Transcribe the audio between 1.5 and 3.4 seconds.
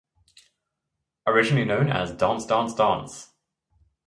known as Dance, Dance, Dance!